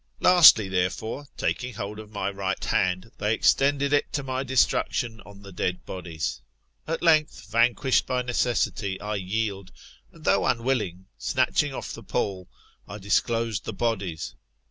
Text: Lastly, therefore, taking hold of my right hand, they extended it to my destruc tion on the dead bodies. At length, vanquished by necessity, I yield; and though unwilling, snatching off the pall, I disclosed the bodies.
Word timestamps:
Lastly, 0.19 0.67
therefore, 0.67 1.27
taking 1.37 1.75
hold 1.75 1.99
of 1.99 2.09
my 2.09 2.31
right 2.31 2.65
hand, 2.65 3.11
they 3.19 3.35
extended 3.35 3.93
it 3.93 4.11
to 4.13 4.23
my 4.23 4.43
destruc 4.43 4.91
tion 4.91 5.21
on 5.27 5.43
the 5.43 5.51
dead 5.51 5.85
bodies. 5.85 6.41
At 6.87 7.03
length, 7.03 7.45
vanquished 7.51 8.07
by 8.07 8.23
necessity, 8.23 8.99
I 8.99 9.17
yield; 9.17 9.71
and 10.11 10.23
though 10.25 10.47
unwilling, 10.47 11.05
snatching 11.19 11.71
off 11.75 11.93
the 11.93 12.01
pall, 12.01 12.47
I 12.87 12.97
disclosed 12.97 13.65
the 13.65 13.73
bodies. 13.73 14.33